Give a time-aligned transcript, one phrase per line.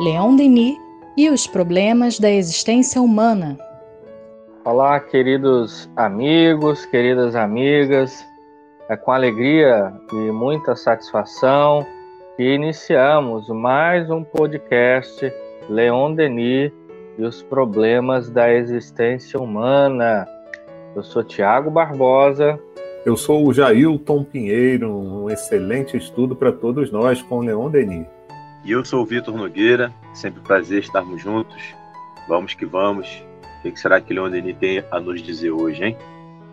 [0.00, 0.76] Leon Denis
[1.16, 3.56] e os problemas da existência humana.
[4.64, 8.26] Olá, queridos amigos, queridas amigas.
[8.88, 11.86] É com alegria e muita satisfação
[12.36, 15.32] que iniciamos mais um podcast
[15.70, 16.72] Leon Denis
[17.16, 20.26] e os problemas da existência humana.
[20.96, 22.58] Eu sou Tiago Barbosa.
[23.06, 28.13] Eu sou o Jailton Pinheiro, um excelente estudo para todos nós com Leon Denis.
[28.64, 31.74] E eu sou o Vitor Nogueira, sempre um prazer estarmos juntos.
[32.26, 33.22] Vamos que vamos.
[33.58, 35.98] O que será que Leon Denis tem a nos dizer hoje, hein?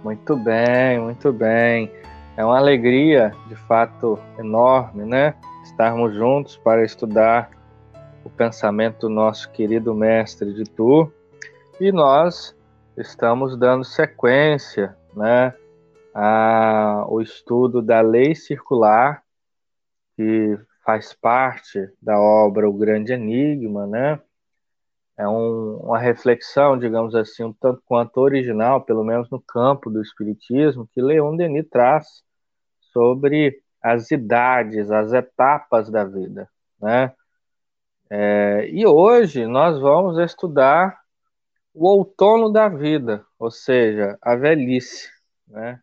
[0.03, 1.89] Muito bem, muito bem.
[2.35, 5.35] É uma alegria, de fato, enorme, né?
[5.63, 7.49] Estarmos juntos para estudar
[8.25, 11.09] o pensamento do nosso querido mestre de Tours.
[11.79, 12.53] E nós
[12.97, 15.53] estamos dando sequência, né?
[16.13, 19.23] ao estudo da lei circular,
[20.17, 24.19] que faz parte da obra O Grande Enigma, né?
[25.17, 30.01] É um, uma reflexão, digamos assim, um tanto quanto original, pelo menos no campo do
[30.01, 32.23] espiritismo, que Leon Denis traz
[32.91, 36.49] sobre as idades, as etapas da vida,
[36.81, 37.13] né?
[38.09, 40.99] É, e hoje nós vamos estudar
[41.73, 45.09] o outono da vida, ou seja, a velhice,
[45.47, 45.79] né?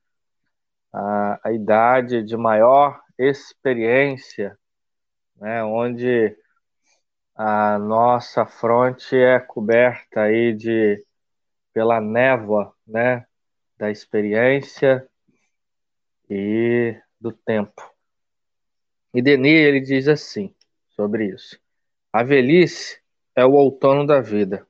[0.93, 4.59] a, a idade de maior experiência
[5.41, 6.37] né, onde
[7.35, 11.05] a nossa fronte é coberta aí de
[11.73, 13.27] pela névoa, né,
[13.77, 15.09] da experiência
[16.29, 17.95] e do tempo.
[19.15, 20.55] E Denis ele diz assim
[20.91, 21.59] sobre isso:
[22.13, 23.01] a velhice
[23.35, 24.67] é o outono da vida.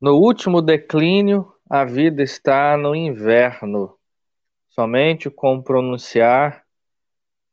[0.00, 3.98] No último declínio, a vida está no inverno.
[4.68, 6.64] Somente com pronunciar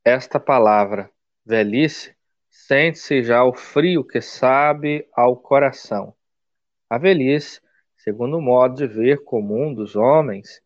[0.03, 1.11] esta palavra
[1.51, 2.15] velhice,
[2.49, 6.13] sente-se já o frio que sabe ao coração.
[6.89, 7.59] A velhice,
[7.97, 10.61] segundo o modo de ver comum dos homens,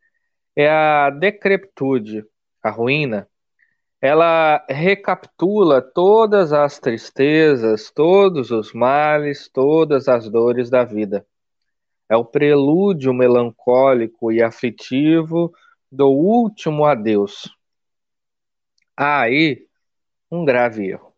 [0.55, 2.23] é a decrepitude,
[2.61, 3.27] a ruína.
[3.99, 11.25] Ela recapitula todas as tristezas, todos os males, todas as dores da vida.
[12.07, 15.51] É o prelúdio melancólico e aflitivo
[15.91, 17.49] do último adeus.
[18.95, 19.64] Há aí
[20.35, 21.13] um grave erro.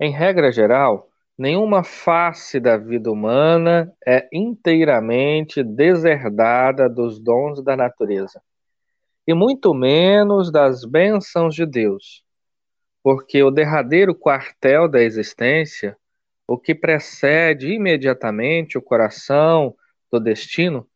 [0.00, 8.42] Em regra geral, nenhuma face da vida humana é inteiramente deserdada dos dons da natureza,
[9.26, 12.24] e muito menos das bênçãos de Deus,
[13.02, 15.96] porque o derradeiro quartel da existência,
[16.48, 19.74] o que precede imediatamente o coração
[20.10, 20.86] do destino,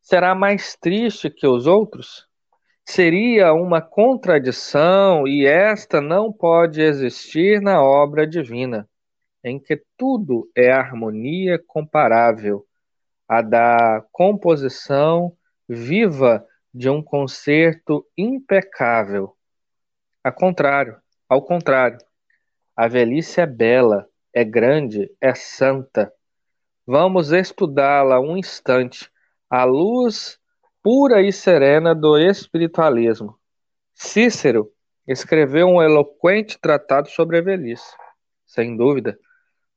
[0.00, 2.29] será mais triste que os outros?
[2.90, 8.88] Seria uma contradição e esta não pode existir na obra divina,
[9.44, 12.66] em que tudo é harmonia comparável
[13.28, 15.32] à da composição
[15.68, 19.36] viva de um concerto impecável.
[20.24, 20.96] Ao contrário,
[21.28, 21.98] ao contrário,
[22.74, 26.12] a velhice é bela, é grande, é santa.
[26.84, 29.08] Vamos estudá-la um instante
[29.48, 30.39] à luz
[30.82, 33.36] pura e serena do espiritualismo.
[33.94, 34.70] Cícero
[35.06, 37.94] escreveu um eloquente tratado sobre a velhice.
[38.46, 39.18] Sem dúvida,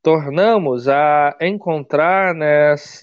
[0.01, 2.33] tornamos a encontrar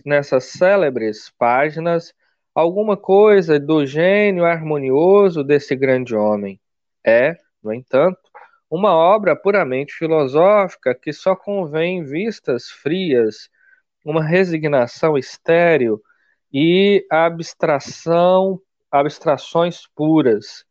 [0.05, 2.15] nessas célebres páginas
[2.55, 6.60] alguma coisa do gênio harmonioso desse grande homem.
[7.05, 8.19] É, no entanto,
[8.71, 13.49] uma obra puramente filosófica que só convém vistas frias,
[14.05, 16.00] uma resignação estéril
[16.53, 20.65] e abstração, abstrações puras.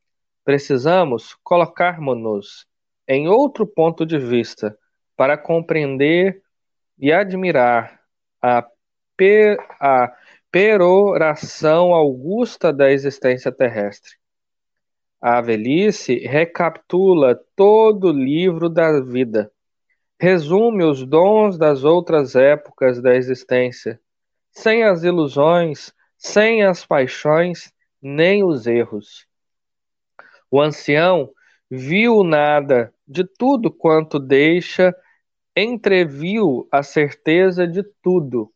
[0.44, 2.66] Precisamos colocarmos-nos
[3.08, 4.78] em outro ponto de vista
[5.16, 6.42] para compreender
[6.98, 8.00] e admirar
[8.42, 8.66] a,
[9.16, 10.14] per, a
[10.52, 14.18] peroração augusta da existência terrestre.
[15.22, 19.52] A velhice recapitula todo o livro da vida,
[20.20, 24.00] resume os dons das outras épocas da existência
[24.60, 29.26] sem as ilusões, sem as paixões, nem os erros.
[30.52, 31.32] O ancião
[31.72, 34.94] viu nada de tudo quanto deixa,
[35.56, 38.52] entreviu a certeza de tudo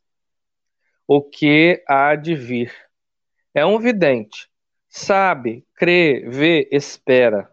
[1.07, 2.73] o que há de vir.
[3.53, 4.49] É um vidente,
[4.89, 7.49] sabe, crê, vê, espera.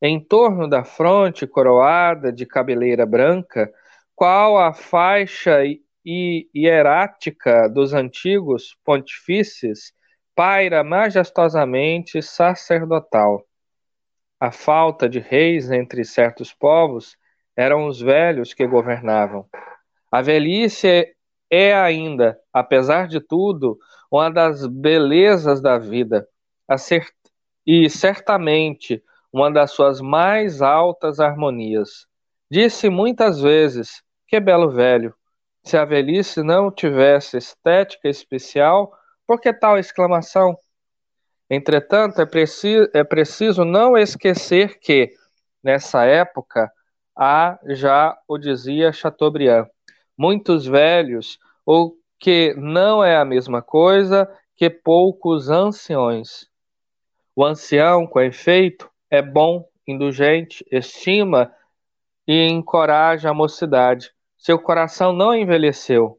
[0.00, 3.70] Em torno da fronte coroada de cabeleira branca,
[4.14, 5.60] qual a faixa
[6.04, 9.92] e hierática dos antigos pontifícios
[10.34, 13.44] paira majestosamente sacerdotal.
[14.40, 17.16] A falta de reis entre certos povos
[17.56, 19.46] eram os velhos que governavam.
[20.10, 21.14] A velhice
[21.50, 23.78] é ainda, apesar de tudo,
[24.10, 26.28] uma das belezas da vida,
[27.66, 29.02] e certamente
[29.32, 32.06] uma das suas mais altas harmonias.
[32.50, 35.14] Disse muitas vezes: Que belo velho!
[35.64, 38.92] Se a velhice não tivesse estética especial,
[39.26, 40.56] por que tal exclamação?
[41.48, 45.12] Entretanto, é preciso, é preciso não esquecer que,
[45.62, 46.70] nessa época,
[47.16, 49.66] há, já o dizia Chateaubriand,
[50.16, 56.46] muitos velhos, ou que não é a mesma coisa que poucos anciões.
[57.34, 61.52] O ancião, com efeito, é bom, indulgente, estima
[62.26, 64.12] e encoraja a mocidade.
[64.44, 66.18] Seu coração não envelheceu.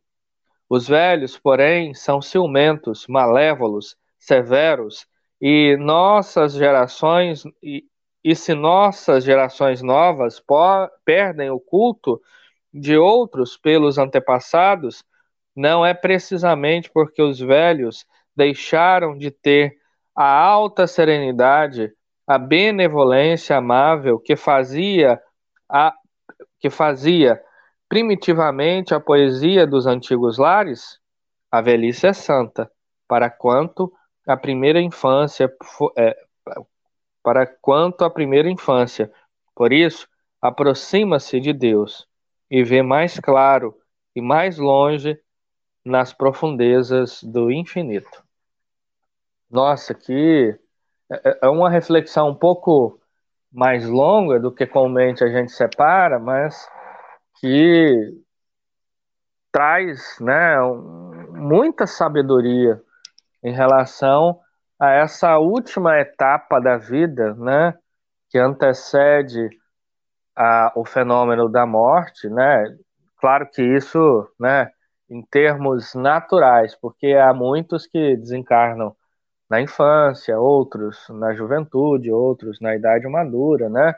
[0.68, 5.06] Os velhos, porém, são ciumentos, malévolos, severos,
[5.39, 7.86] e nossas gerações e,
[8.24, 10.42] e se nossas gerações novas
[11.06, 12.19] perdem o culto
[12.74, 15.04] de outros pelos antepassados,
[15.56, 19.77] não é precisamente porque os velhos deixaram de ter
[20.16, 21.94] a alta serenidade,
[22.25, 25.22] a benevolência amável que fazia
[25.69, 25.94] a
[26.60, 27.39] que fazia
[27.88, 31.00] primitivamente a poesia dos antigos lares,
[31.52, 32.70] a velhice é santa,
[33.08, 33.92] para quanto
[34.28, 35.52] a primeira infância
[35.98, 36.18] é,
[37.24, 39.12] para quanto a primeira infância.
[39.56, 40.08] Por isso,
[40.42, 42.08] aproxima-se de Deus
[42.50, 43.76] e vê mais claro
[44.16, 45.20] e mais longe
[45.84, 48.24] nas profundezas do infinito.
[49.50, 50.58] Nossa, que
[51.12, 53.00] é, é uma reflexão um pouco
[53.52, 56.68] mais longa do que comumente a gente separa, mas
[57.40, 58.14] que
[59.52, 60.58] traz né,
[61.32, 62.82] muita sabedoria
[63.44, 64.40] em relação
[64.80, 67.74] a essa última etapa da vida, né,
[68.30, 69.50] que antecede
[70.36, 72.66] a, o fenômeno da morte, né?
[73.18, 74.70] Claro que isso, né,
[75.10, 78.96] em termos naturais, porque há muitos que desencarnam
[79.50, 83.96] na infância, outros na juventude, outros na idade madura, né?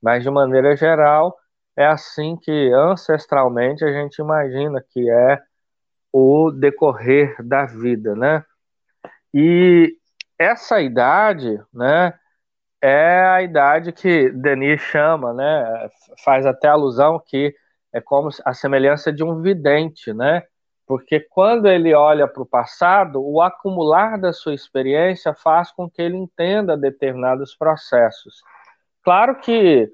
[0.00, 1.36] Mas de maneira geral,
[1.76, 5.40] é assim que ancestralmente a gente imagina que é
[6.12, 8.44] o decorrer da vida, né?
[9.34, 9.94] E
[10.38, 12.14] essa idade, né,
[12.80, 15.90] é a idade que Denis chama, né,
[16.24, 17.54] faz até alusão que
[17.92, 20.42] é como a semelhança de um vidente, né?
[20.86, 26.00] Porque quando ele olha para o passado, o acumular da sua experiência faz com que
[26.00, 28.40] ele entenda determinados processos.
[29.02, 29.90] Claro que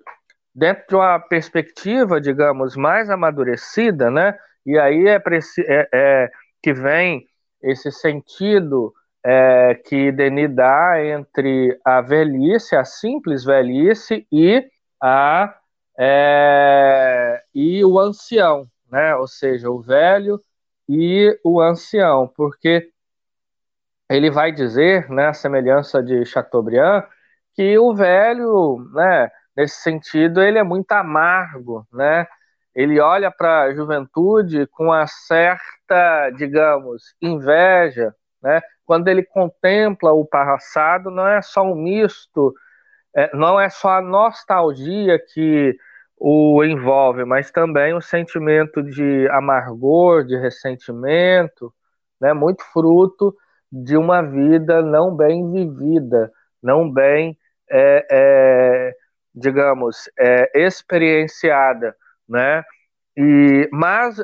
[0.54, 4.36] dentro de uma perspectiva, digamos, mais amadurecida, né?
[4.64, 6.30] E aí é, é, é
[6.62, 7.26] que vem
[7.62, 8.92] esse sentido
[9.24, 14.64] é, que Denis dá entre a velhice, a simples velhice e
[15.00, 15.56] a
[15.98, 19.14] é, e o ancião, né?
[19.16, 20.40] Ou seja, o velho
[20.88, 22.90] e o ancião, porque
[24.10, 27.04] ele vai dizer, né, a semelhança de Chateaubriand,
[27.54, 32.26] que o velho, né, nesse sentido, ele é muito amargo, né?
[32.74, 38.60] Ele olha para a juventude com uma certa, digamos, inveja, né?
[38.84, 42.54] Quando ele contempla o passado, não é só um misto,
[43.14, 45.76] é, não é só a nostalgia que
[46.18, 51.72] o envolve, mas também um sentimento de amargor, de ressentimento,
[52.20, 52.32] né?
[52.32, 53.34] Muito fruto
[53.70, 56.30] de uma vida não bem vivida,
[56.62, 57.36] não bem,
[57.70, 58.94] é, é,
[59.34, 61.94] digamos, é, experienciada,
[62.28, 62.62] né?
[63.16, 64.16] E, mas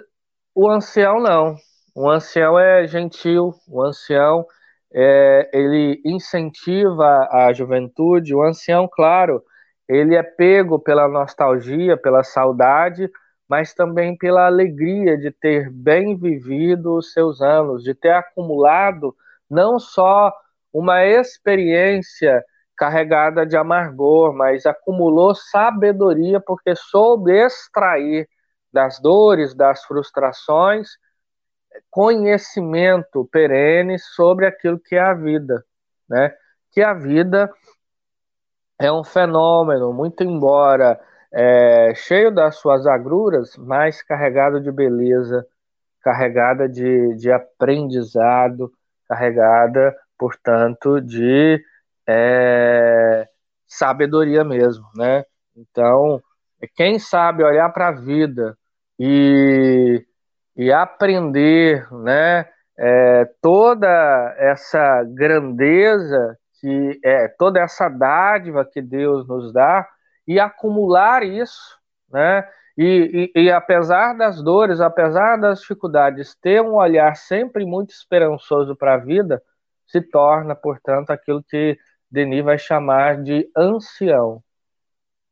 [0.55, 1.57] o ancião não.
[1.95, 4.47] O ancião é gentil, o ancião
[4.93, 8.35] é, ele incentiva a juventude.
[8.35, 9.43] O ancião, claro,
[9.89, 13.11] ele é pego pela nostalgia, pela saudade,
[13.49, 19.15] mas também pela alegria de ter bem vivido os seus anos, de ter acumulado
[19.51, 20.33] não só
[20.73, 22.45] uma experiência
[22.79, 28.29] carregada de amargor, mas acumulou sabedoria porque soube extrair
[28.73, 30.89] das dores, das frustrações
[31.91, 35.65] conhecimento perene sobre aquilo que é a vida,
[36.09, 36.35] né?
[36.73, 37.51] Que a vida
[38.79, 41.01] é um fenômeno, muito embora
[41.33, 45.47] é, cheio das suas agruras, mas carregado de beleza,
[46.03, 48.73] carregada de, de aprendizado,
[49.09, 51.63] carregada, portanto, de
[52.09, 53.29] é,
[53.67, 55.25] sabedoria mesmo, né?
[55.57, 56.21] Então,
[56.75, 58.57] quem sabe olhar para a vida
[58.99, 60.05] e
[60.57, 62.45] e aprender, né,
[62.77, 63.87] é, toda
[64.39, 69.87] essa grandeza que é toda essa dádiva que Deus nos dá
[70.27, 71.79] e acumular isso,
[72.11, 72.45] né?
[72.77, 78.77] E, e, e, apesar das dores, apesar das dificuldades, ter um olhar sempre muito esperançoso
[78.77, 79.43] para a vida
[79.87, 81.77] se torna, portanto, aquilo que
[82.11, 84.43] Denis vai chamar de ancião,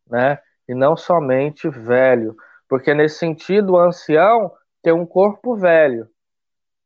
[0.09, 0.39] né?
[0.69, 2.37] E não somente velho,
[2.69, 4.53] porque nesse sentido o ancião
[4.83, 6.09] tem um corpo velho,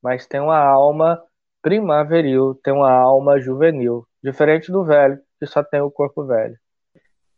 [0.03, 1.23] mas tem uma alma
[1.63, 6.59] primaveril, tem uma alma juvenil, diferente do velho que só tem o corpo velho.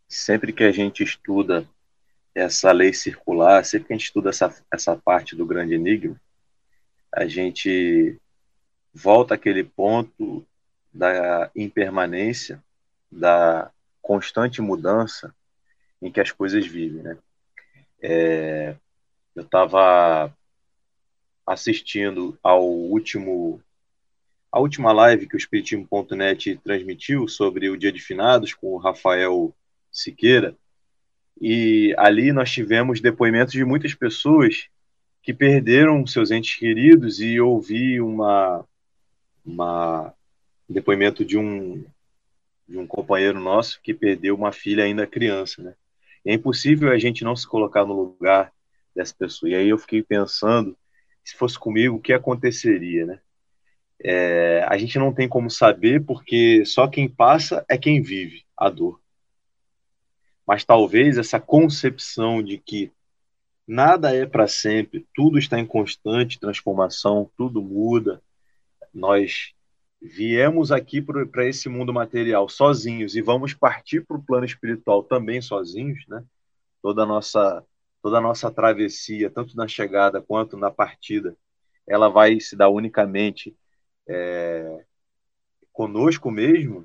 [0.08, 1.64] Sempre que a gente estuda
[2.34, 6.20] essa lei circular, sempre que a gente estuda essa, essa parte do grande enigma,
[7.12, 8.18] a gente
[8.92, 10.44] volta àquele ponto
[10.92, 12.62] da impermanência,
[13.10, 13.70] da
[14.00, 15.34] constante mudança
[16.00, 17.16] em que as coisas vivem, né?
[18.00, 18.74] É,
[19.34, 20.34] eu estava
[21.46, 23.60] assistindo ao último
[24.50, 29.54] a última live que o Espiritismo.net transmitiu sobre o Dia de Finados com o Rafael
[29.90, 30.54] Siqueira,
[31.40, 34.68] e ali nós tivemos depoimentos de muitas pessoas
[35.22, 38.64] que perderam seus entes queridos e ouvi uma,
[39.44, 40.12] uma
[40.68, 41.84] depoimento de um
[42.68, 45.74] de um companheiro nosso que perdeu uma filha ainda criança, né?
[46.24, 48.52] é impossível a gente não se colocar no lugar
[48.94, 49.50] dessa pessoa.
[49.50, 50.76] E aí eu fiquei pensando,
[51.24, 53.20] se fosse comigo, o que aconteceria, né?
[54.02, 58.70] É, a gente não tem como saber porque só quem passa é quem vive a
[58.70, 59.02] dor
[60.46, 62.92] mas talvez essa concepção de que
[63.66, 68.22] nada é para sempre, tudo está em constante transformação, tudo muda.
[68.92, 69.54] Nós
[70.02, 75.40] viemos aqui para esse mundo material sozinhos e vamos partir para o plano espiritual também
[75.40, 76.24] sozinhos, né?
[76.82, 77.64] Toda a nossa
[78.02, 81.36] toda a nossa travessia, tanto na chegada quanto na partida,
[81.86, 83.56] ela vai se dar unicamente
[84.08, 84.84] é,
[85.72, 86.84] conosco mesmo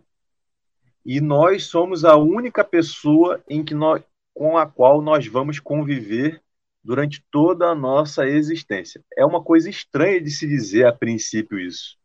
[1.04, 6.40] e nós somos a única pessoa em que nós, com a qual nós vamos conviver
[6.84, 9.04] durante toda a nossa existência.
[9.18, 11.98] É uma coisa estranha de se dizer a princípio isso,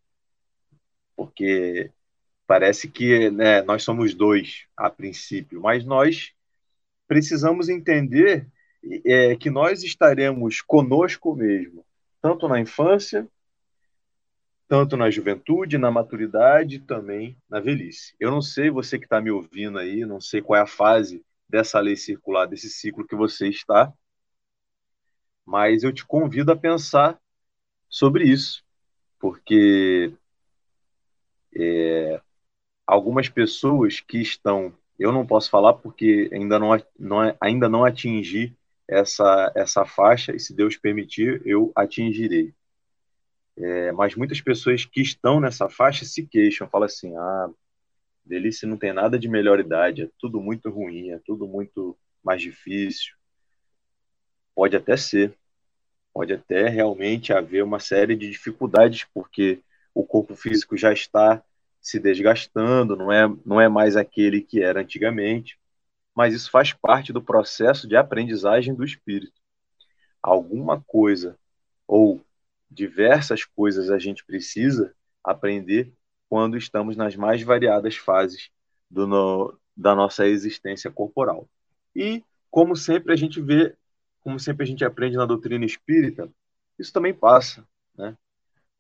[1.17, 1.91] porque
[2.47, 6.33] parece que né, nós somos dois a princípio, mas nós
[7.07, 8.47] precisamos entender
[9.05, 11.85] é, que nós estaremos conosco mesmo,
[12.21, 13.29] tanto na infância
[14.73, 18.15] tanto na juventude, na maturidade, também na velhice.
[18.19, 21.23] Eu não sei, você que está me ouvindo aí, não sei qual é a fase
[21.47, 23.93] dessa lei circular, desse ciclo que você está,
[25.45, 27.21] mas eu te convido a pensar
[27.87, 28.65] sobre isso,
[29.21, 30.15] porque
[31.57, 32.21] é,
[32.87, 38.57] algumas pessoas que estão, eu não posso falar porque ainda não, não, ainda não atingi
[38.89, 42.53] essa, essa faixa, e se Deus permitir, eu atingirei
[43.57, 47.51] é, mas muitas pessoas que estão nessa faixa se queixam, falam assim: ah,
[48.25, 52.41] velhice não tem nada de melhor idade, é tudo muito ruim, é tudo muito mais
[52.41, 53.15] difícil.
[54.55, 55.35] Pode até ser,
[56.15, 59.61] pode até realmente haver uma série de dificuldades, porque
[59.95, 61.43] o corpo físico já está
[61.81, 65.59] se desgastando, não é, não é mais aquele que era antigamente,
[66.15, 69.41] mas isso faz parte do processo de aprendizagem do espírito.
[70.23, 71.37] Alguma coisa,
[71.87, 72.25] ou
[72.71, 74.95] diversas coisas a gente precisa
[75.25, 75.93] aprender
[76.29, 78.51] quando estamos nas mais variadas fases
[78.91, 81.49] do no, da nossa existência corporal.
[81.95, 83.77] E, como sempre a gente vê,
[84.21, 86.31] como sempre a gente aprende na doutrina espírita,
[86.79, 87.67] isso também passa.
[87.97, 88.17] Né?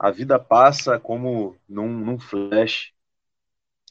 [0.02, 2.92] A vida passa como num, num flash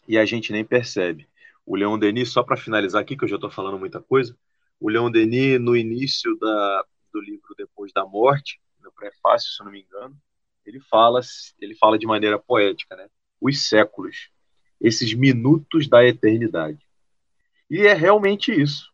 [0.05, 1.25] e a gente nem percebe.
[1.65, 4.37] O Leon Denis, só para finalizar aqui, que eu já estou falando muita coisa,
[4.77, 9.65] o Leon Denis, no início da, do livro Depois da Morte, no prefácio, se eu
[9.67, 10.13] não me engano,
[10.65, 11.21] ele fala,
[11.61, 13.07] ele fala de maneira poética, né?
[13.39, 14.31] Os séculos,
[14.81, 16.85] esses minutos da eternidade.
[17.69, 18.91] E é realmente isso.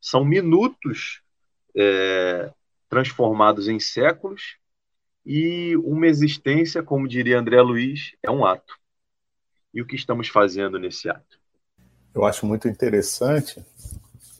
[0.00, 1.22] São minutos
[1.76, 2.52] é,
[2.88, 4.58] transformados em séculos
[5.26, 8.78] e uma existência, como diria André Luiz, é um ato.
[9.74, 11.40] E o que estamos fazendo nesse ato?
[12.14, 13.60] Eu acho muito interessante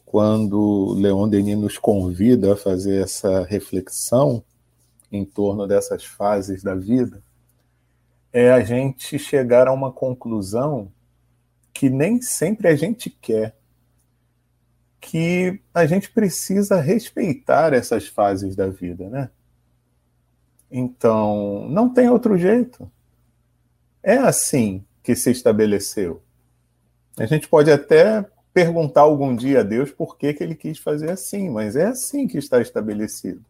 [0.05, 4.45] quando Leon Denis nos convida a fazer essa reflexão
[5.11, 7.21] em torno dessas fases da vida,
[8.33, 10.93] é a gente chegar a uma conclusão
[11.75, 13.57] que nem sempre a gente quer,
[15.01, 19.31] que a gente precisa respeitar essas fases da vida, né?
[20.71, 22.91] Então, não tem outro jeito.
[24.03, 26.23] É assim que se estabeleceu.
[27.19, 31.11] A gente pode até perguntar algum dia a Deus por que, que ele quis fazer
[31.11, 33.45] assim, mas é assim que está estabelecido.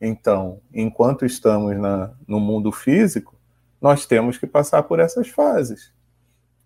[0.00, 3.36] Então, enquanto estamos na, no mundo físico,
[3.80, 5.92] nós temos que passar por essas fases: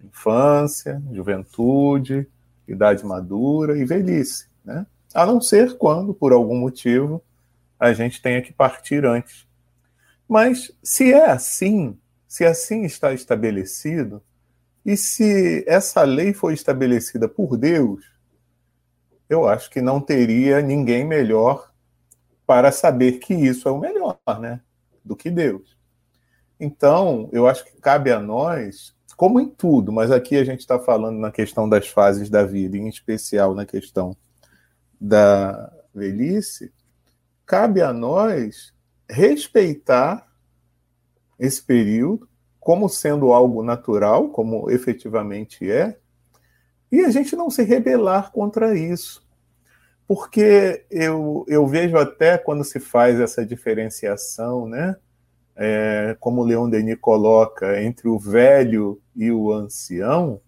[0.02, 2.26] infância, juventude,
[2.66, 4.48] idade madura e velhice.
[4.64, 4.86] Né?
[5.16, 7.22] a não ser quando, por algum motivo,
[7.80, 9.45] a gente tenha que partir antes.
[10.28, 14.22] Mas se é assim, se assim está estabelecido,
[14.84, 18.04] e se essa lei foi estabelecida por Deus,
[19.28, 21.72] eu acho que não teria ninguém melhor
[22.46, 24.60] para saber que isso é o melhor, né?
[25.04, 25.76] Do que Deus.
[26.58, 30.78] Então, eu acho que cabe a nós, como em tudo, mas aqui a gente está
[30.78, 34.16] falando na questão das fases da vida, em especial na questão
[35.00, 36.72] da velhice,
[37.44, 38.72] cabe a nós
[39.08, 40.26] respeitar
[41.38, 45.96] esse período como sendo algo natural, como efetivamente é,
[46.90, 49.24] e a gente não se rebelar contra isso.
[50.06, 54.96] Porque eu, eu vejo até quando se faz essa diferenciação, né?
[55.56, 60.40] É, como Leon Denis coloca, entre o velho e o ancião,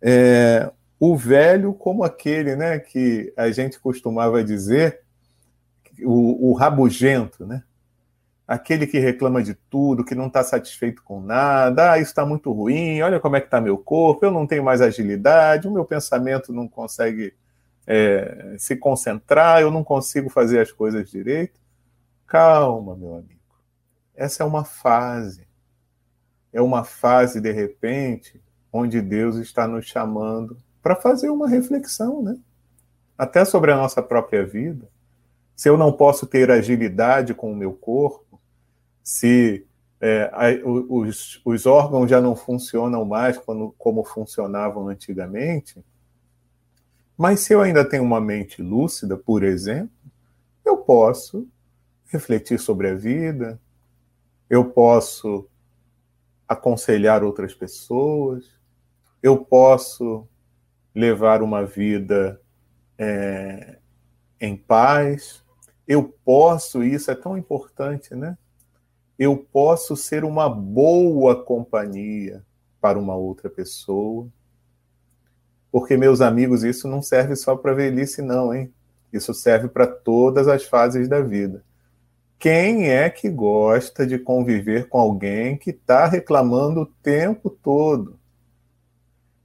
[0.00, 5.00] é, o velho como aquele né, que a gente costumava dizer,
[6.04, 7.62] o, o rabugento, né?
[8.50, 12.50] aquele que reclama de tudo, que não está satisfeito com nada, ah, isso está muito
[12.50, 15.84] ruim, olha como é que está meu corpo, eu não tenho mais agilidade, o meu
[15.84, 17.32] pensamento não consegue
[17.86, 21.60] é, se concentrar, eu não consigo fazer as coisas direito.
[22.26, 23.40] Calma, meu amigo.
[24.16, 25.46] Essa é uma fase.
[26.52, 28.42] É uma fase, de repente,
[28.72, 32.36] onde Deus está nos chamando para fazer uma reflexão, né?
[33.16, 34.88] Até sobre a nossa própria vida.
[35.60, 38.40] Se eu não posso ter agilidade com o meu corpo,
[39.04, 39.66] se
[40.00, 45.84] é, os, os, órgãos já não funcionam mais quando, como funcionavam antigamente,
[47.14, 49.94] mas se eu ainda tenho uma mente lúcida, por exemplo,
[50.64, 51.46] eu posso
[52.06, 53.60] refletir sobre a vida,
[54.48, 55.46] eu posso
[56.48, 58.50] aconselhar outras pessoas,
[59.22, 60.26] eu posso
[60.94, 62.40] levar uma vida
[62.96, 63.76] é,
[64.40, 65.44] em paz,
[65.90, 68.38] eu posso, isso é tão importante, né?
[69.20, 72.42] eu posso ser uma boa companhia
[72.80, 74.26] para uma outra pessoa.
[75.70, 78.72] Porque, meus amigos, isso não serve só para velhice, não, hein?
[79.12, 81.62] Isso serve para todas as fases da vida.
[82.38, 88.18] Quem é que gosta de conviver com alguém que está reclamando o tempo todo?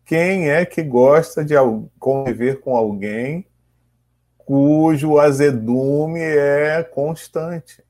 [0.05, 1.55] Quem é que gosta de
[1.99, 3.45] conviver com alguém
[4.45, 7.83] cujo azedume é constante?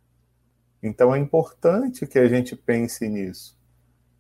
[0.81, 3.57] Então é importante que a gente pense nisso.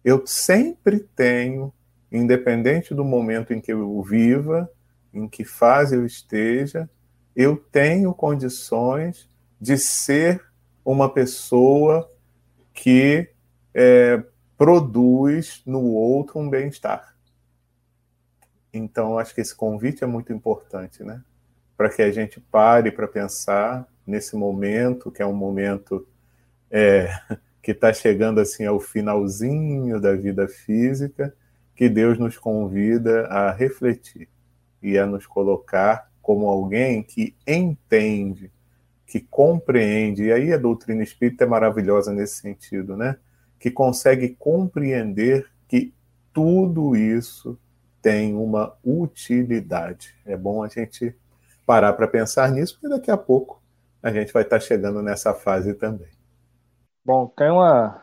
[0.03, 1.73] Eu sempre tenho,
[2.11, 4.69] independente do momento em que eu viva,
[5.13, 6.89] em que fase eu esteja,
[7.35, 10.43] eu tenho condições de ser
[10.83, 12.11] uma pessoa
[12.73, 13.29] que
[13.73, 14.23] é,
[14.57, 17.15] produz no outro um bem-estar.
[18.73, 21.23] Então, acho que esse convite é muito importante, né?
[21.77, 26.07] Para que a gente pare para pensar nesse momento, que é um momento
[26.69, 27.09] é,
[27.61, 31.35] que está chegando assim ao finalzinho da vida física,
[31.75, 34.29] que Deus nos convida a refletir
[34.81, 38.51] e a nos colocar como alguém que entende,
[39.05, 43.17] que compreende, e aí a doutrina espírita é maravilhosa nesse sentido, né?
[43.59, 45.93] Que consegue compreender que
[46.33, 47.57] tudo isso
[48.01, 50.15] tem uma utilidade.
[50.25, 51.15] É bom a gente
[51.65, 53.61] parar para pensar nisso, porque daqui a pouco
[54.01, 56.09] a gente vai estar tá chegando nessa fase também.
[57.03, 57.99] Bom, tem uma,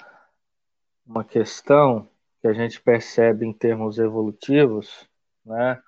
[1.06, 2.08] uma questão
[2.40, 5.08] que a gente percebe em termos evolutivos,
[5.44, 5.80] né?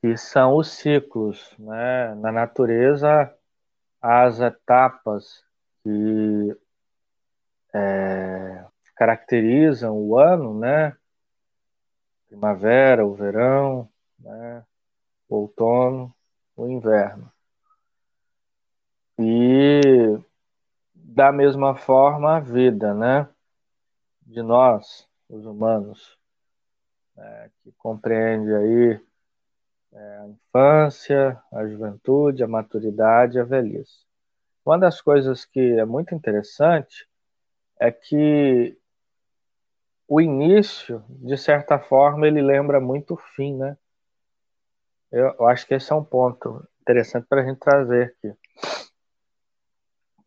[0.00, 2.14] Que são os ciclos, né?
[2.14, 3.32] Na natureza,
[4.00, 5.44] as etapas
[5.82, 6.56] que
[7.74, 8.64] é,
[8.96, 10.96] caracterizam o ano, né?
[12.28, 13.88] Primavera, o verão,
[14.18, 14.64] né?
[15.30, 16.14] o outono,
[16.60, 17.30] o inverno.
[19.18, 20.18] E
[20.94, 23.28] da mesma forma a vida, né?
[24.22, 26.18] De nós, os humanos,
[27.16, 29.00] é, que compreende aí
[29.92, 34.06] é, a infância, a juventude, a maturidade, a velhice.
[34.64, 37.08] Uma das coisas que é muito interessante
[37.78, 38.76] é que
[40.06, 43.76] o início, de certa forma, ele lembra muito o fim, né?
[45.10, 48.36] Eu, eu acho que esse é um ponto interessante para a gente trazer aqui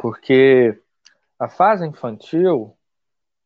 [0.03, 0.77] porque
[1.39, 2.77] a fase infantil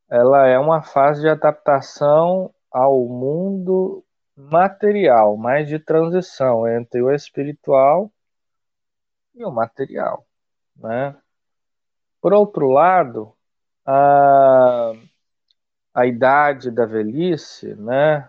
[0.10, 4.04] ela é uma fase de adaptação ao mundo
[4.36, 8.12] material, mais de transição entre o espiritual
[9.36, 10.26] e o material,
[10.76, 11.16] né?
[12.20, 13.36] Por outro lado,
[13.86, 14.94] a,
[15.94, 18.28] a idade da velhice, né?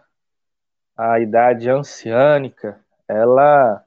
[0.94, 3.84] A idade anciânica, ela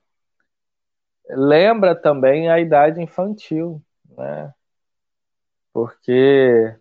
[1.30, 3.82] lembra também a idade infantil,
[4.18, 4.54] né?
[5.74, 6.76] Porque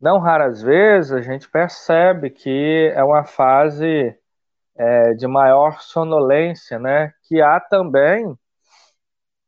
[0.00, 4.16] não raras vezes a gente percebe que é uma fase
[4.76, 7.14] é, de maior sonolência, né?
[7.22, 8.36] Que há também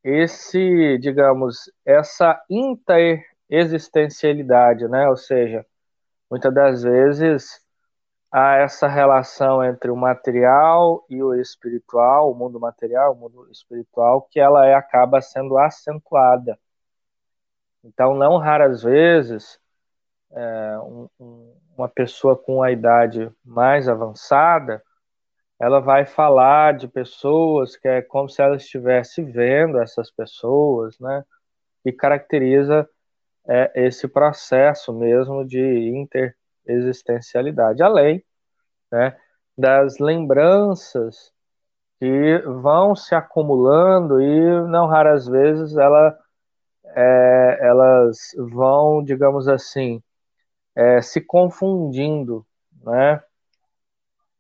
[0.05, 5.09] esse, digamos, essa interexistencialidade, né?
[5.09, 5.65] Ou seja,
[6.31, 7.61] muitas das vezes
[8.33, 14.23] há essa relação entre o material e o espiritual, o mundo material, o mundo espiritual,
[14.31, 16.59] que ela é, acaba sendo acentuada.
[17.85, 19.59] Então, não raras vezes,
[20.33, 24.83] é, um, um, uma pessoa com a idade mais avançada,
[25.61, 31.25] ela vai falar de pessoas que é como se ela estivesse vendo essas pessoas, né?
[31.85, 32.89] E caracteriza
[33.47, 35.61] é, esse processo mesmo de
[36.63, 38.23] interexistencialidade, além
[38.91, 39.17] né,
[39.57, 41.33] das lembranças
[41.99, 46.19] que vão se acumulando e não raras vezes ela,
[46.85, 50.03] é, elas vão, digamos assim,
[50.75, 52.45] é, se confundindo,
[52.83, 53.23] né?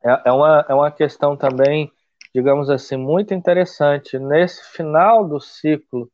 [0.04, 1.90] é, é, uma, é uma questão também,
[2.34, 6.10] digamos assim, muito interessante nesse final do ciclo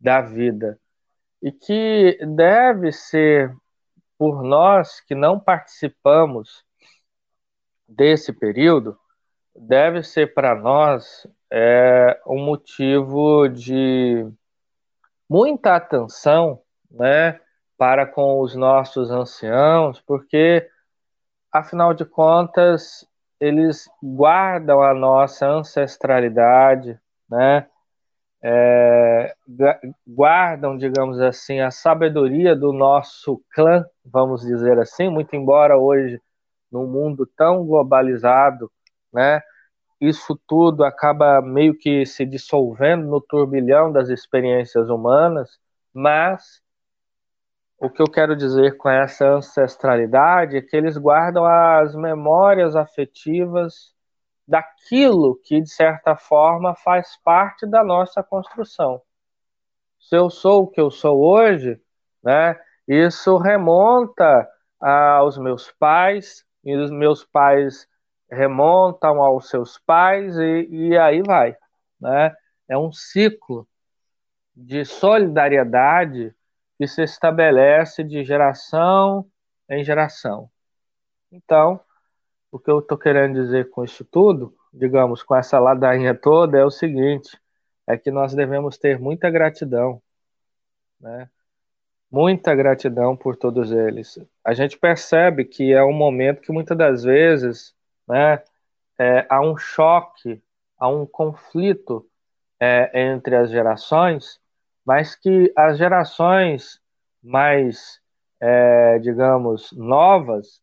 [0.00, 0.78] da vida
[1.42, 3.54] e que deve ser
[4.18, 6.64] por nós que não participamos
[7.88, 8.98] desse período,
[9.54, 14.26] deve ser para nós é, um motivo de
[15.28, 17.40] muita atenção, né,
[17.76, 20.68] para com os nossos anciãos, porque
[21.52, 23.06] afinal de contas
[23.40, 26.98] eles guardam a nossa ancestralidade,
[27.30, 27.68] né?
[28.42, 29.34] É,
[30.06, 36.20] guardam, digamos assim, a sabedoria do nosso clã, vamos dizer assim, muito embora hoje,
[36.70, 38.70] num mundo tão globalizado,
[39.12, 39.40] né,
[40.00, 45.58] isso tudo acaba meio que se dissolvendo no turbilhão das experiências humanas,
[45.92, 46.62] mas
[47.80, 53.92] o que eu quero dizer com essa ancestralidade é que eles guardam as memórias afetivas
[54.48, 59.02] daquilo que, de certa forma, faz parte da nossa construção.
[60.00, 61.78] Se eu sou o que eu sou hoje,
[62.24, 64.48] né, isso remonta
[64.80, 67.86] aos meus pais, e os meus pais
[68.30, 71.54] remontam aos seus pais, e, e aí vai.
[72.00, 72.34] Né?
[72.66, 73.68] É um ciclo
[74.56, 76.34] de solidariedade
[76.78, 79.30] que se estabelece de geração
[79.68, 80.50] em geração.
[81.30, 81.80] Então,
[82.50, 86.64] o que eu estou querendo dizer com isso tudo, digamos, com essa ladainha toda, é
[86.64, 87.38] o seguinte:
[87.86, 90.02] é que nós devemos ter muita gratidão,
[91.00, 91.28] né?
[92.10, 94.18] Muita gratidão por todos eles.
[94.42, 97.74] A gente percebe que é um momento que muitas das vezes,
[98.08, 98.42] né,
[98.98, 100.42] é, há um choque,
[100.78, 102.08] há um conflito
[102.58, 104.40] é, entre as gerações,
[104.86, 106.80] mas que as gerações
[107.22, 108.00] mais,
[108.40, 110.62] é, digamos, novas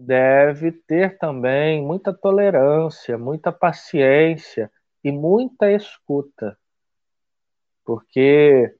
[0.00, 4.70] deve ter também muita tolerância, muita paciência
[5.04, 6.56] e muita escuta,
[7.84, 8.74] porque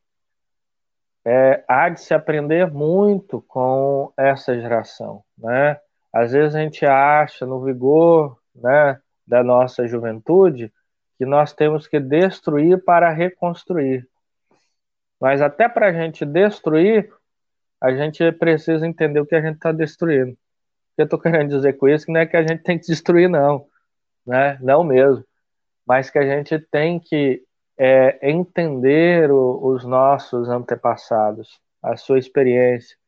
[1.25, 5.79] é, há de se aprender muito com essa geração, né?
[6.13, 10.73] Às vezes a gente acha no vigor, né, da nossa juventude
[11.17, 14.09] que nós temos que destruir para reconstruir.
[15.21, 17.13] Mas até para a gente destruir,
[17.81, 20.37] a gente precisa entender o que a gente está destruindo.
[21.01, 23.27] Que eu estou querendo dizer com isso não é que a gente tem que destruir,
[23.27, 23.67] não.
[24.27, 24.59] Né?
[24.61, 25.25] Não mesmo.
[25.87, 27.43] Mas que a gente tem que
[27.79, 32.99] é, entender o, os nossos antepassados, a sua experiência,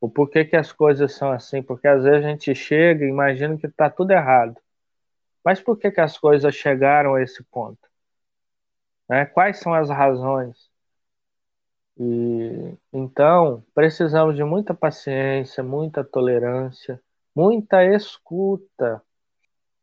[0.00, 1.62] o porquê que as coisas são assim.
[1.62, 4.56] Porque às vezes a gente chega e imagina que está tudo errado.
[5.44, 7.78] Mas por que, que as coisas chegaram a esse ponto?
[9.08, 9.24] Né?
[9.24, 10.68] Quais são as razões?
[11.96, 17.00] E então precisamos de muita paciência, muita tolerância,
[17.36, 19.02] muita escuta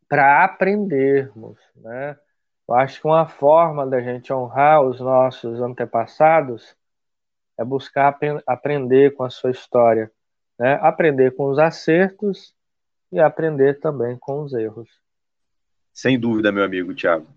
[0.10, 2.18] para aprendermos, né?
[2.68, 6.76] Eu acho que uma forma da gente honrar os nossos antepassados
[7.60, 10.12] é buscar ap aprender com a sua história,
[10.58, 10.80] né?
[10.82, 12.56] Aprender com os acertos
[13.12, 14.90] e aprender também com os erros.
[15.94, 17.28] Sem dúvida, meu amigo Tiago.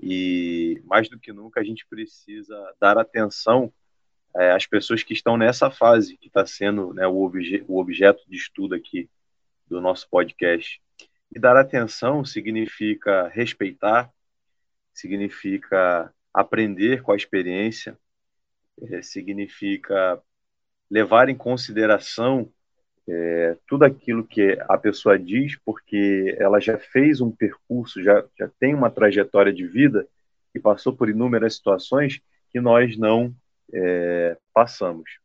[0.00, 3.70] E mais do que nunca a gente precisa dar atenção
[4.34, 8.22] é, as pessoas que estão nessa fase, que está sendo né, o, obje o objeto
[8.26, 9.08] de estudo aqui
[9.68, 10.80] do nosso podcast.
[11.34, 14.10] E dar atenção significa respeitar,
[14.94, 17.98] significa aprender com a experiência,
[18.82, 20.22] é, significa
[20.90, 22.50] levar em consideração
[23.08, 28.48] é, tudo aquilo que a pessoa diz, porque ela já fez um percurso, já, já
[28.58, 30.08] tem uma trajetória de vida
[30.54, 33.34] e passou por inúmeras situações que nós não
[33.72, 35.18] é, passamos.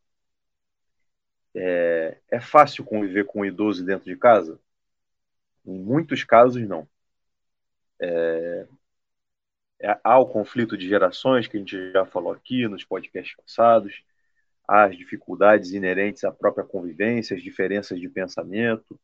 [1.56, 4.60] É, é fácil conviver com um idoso dentro de casa?
[5.66, 6.88] Em muitos casos, não.
[8.00, 8.68] É,
[9.82, 14.04] é, há o conflito de gerações, que a gente já falou aqui nos podcasts passados,
[14.68, 19.00] há as dificuldades inerentes à própria convivência, as diferenças de pensamento,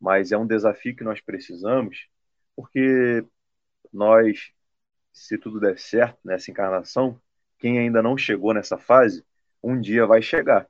[0.00, 2.08] mas é um desafio que nós precisamos,
[2.56, 3.24] porque
[3.92, 4.52] nós,
[5.12, 7.20] se tudo der certo nessa encarnação,
[7.58, 9.24] quem ainda não chegou nessa fase,
[9.62, 10.68] um dia vai chegar.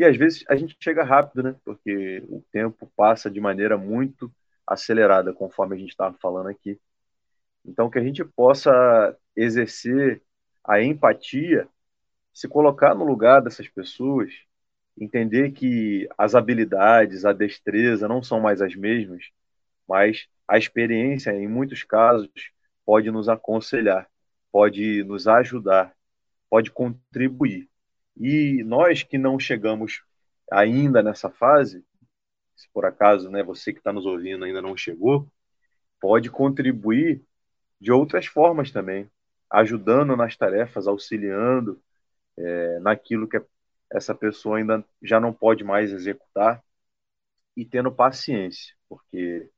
[0.00, 1.54] E às vezes a gente chega rápido, né?
[1.62, 4.32] Porque o tempo passa de maneira muito
[4.66, 6.80] acelerada, conforme a gente estava falando aqui.
[7.66, 10.22] Então, que a gente possa exercer
[10.64, 11.68] a empatia,
[12.32, 14.32] se colocar no lugar dessas pessoas,
[14.98, 19.30] entender que as habilidades, a destreza não são mais as mesmas,
[19.88, 22.30] mas a experiência, em muitos casos,
[22.86, 24.10] pode nos aconselhar,
[24.52, 25.94] pode nos ajudar,
[26.50, 27.69] pode contribuir.
[28.16, 30.02] E nós que não chegamos
[30.50, 31.84] ainda nessa fase,
[32.56, 35.30] se por acaso né, você que está nos ouvindo ainda não chegou,
[36.00, 37.22] pode contribuir
[37.80, 39.10] de outras formas também,
[39.50, 41.80] ajudando nas tarefas, auxiliando
[42.36, 43.40] é, naquilo que
[43.92, 46.62] essa pessoa ainda já não pode mais executar
[47.56, 49.50] e tendo paciência, porque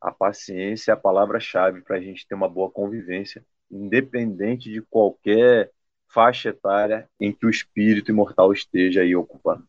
[0.00, 5.72] a paciência é a palavra-chave para a gente ter uma boa convivência, independente de qualquer
[6.08, 9.66] faixa etária em que o espírito imortal esteja aí ocupando.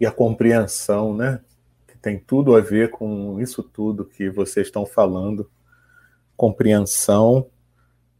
[0.00, 1.40] E a compreensão, né?
[1.86, 5.50] Que tem tudo a ver com isso tudo que vocês estão falando
[6.36, 7.48] compreensão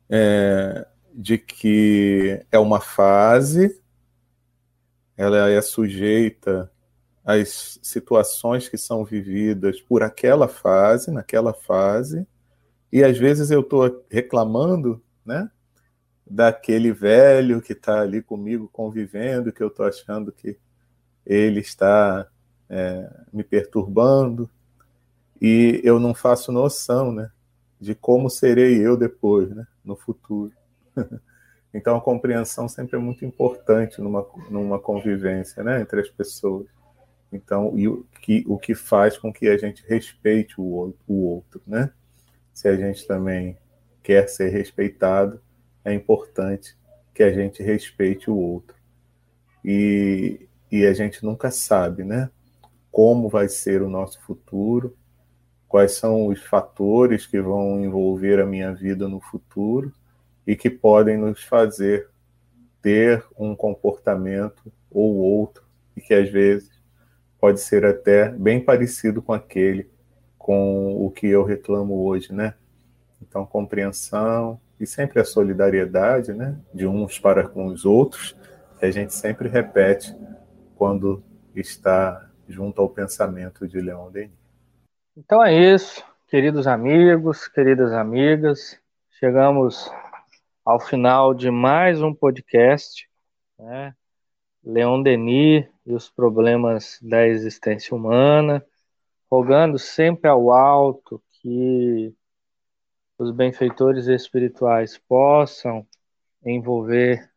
[0.09, 3.81] é, de que é uma fase,
[5.17, 6.71] ela é sujeita
[7.25, 12.27] às situações que são vividas por aquela fase, naquela fase,
[12.93, 15.51] e às vezes eu estou reclamando, né?
[16.35, 20.57] Daquele velho que está ali comigo convivendo, que eu estou achando que
[21.27, 22.27] ele está
[22.68, 24.49] é, me perturbando,
[25.40, 27.31] e eu não faço noção, né?
[27.83, 30.53] de como serei eu depois, né, no futuro.
[31.75, 36.68] então a compreensão sempre é muito importante numa, numa convivência, né, entre as pessoas.
[37.33, 41.61] Então, e o que, o que faz com que a gente respeite o, o outro,
[41.66, 41.90] né?
[42.53, 43.57] Se a gente também
[44.03, 45.40] quer ser respeitado,
[45.85, 46.77] é importante
[47.14, 48.77] que a gente respeite o outro.
[49.64, 52.31] E, e a gente nunca sabe, né?
[52.90, 54.97] Como vai ser o nosso futuro,
[55.68, 59.92] quais são os fatores que vão envolver a minha vida no futuro
[60.47, 62.09] e que podem nos fazer
[62.83, 65.64] ter um comportamento ou outro
[65.97, 66.71] e que às vezes
[67.40, 69.90] pode ser até bem parecido com aquele
[70.37, 72.55] com o que eu reclamo hoje, né?
[73.21, 78.37] Então, compreensão e sempre a solidariedade, né, de uns para com os outros,
[78.81, 80.12] que a gente sempre repete
[80.75, 81.23] quando
[81.55, 84.37] está junto ao pensamento de Leon Denis.
[85.16, 88.77] Então é isso, queridos amigos, queridas amigas.
[89.21, 89.88] Chegamos
[90.64, 93.09] ao final de mais um podcast,
[93.57, 93.95] né?
[94.64, 98.66] Leon Denis e os problemas da existência humana,
[99.31, 102.12] rogando sempre ao alto que
[103.23, 105.87] os benfeitores espirituais possam
[106.45, 107.31] envolver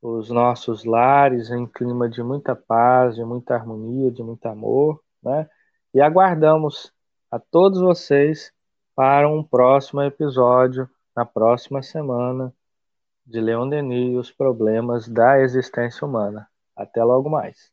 [0.00, 5.48] os nossos lares em clima de muita paz, de muita harmonia, de muito amor, né?
[5.92, 6.92] e aguardamos
[7.30, 8.52] a todos vocês
[8.94, 12.54] para um próximo episódio na próxima semana
[13.26, 16.48] de Leon Denis e os problemas da existência humana.
[16.76, 17.71] Até logo mais.